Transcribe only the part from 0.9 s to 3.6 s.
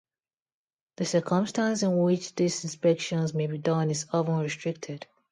The circumstance in which these inspections may be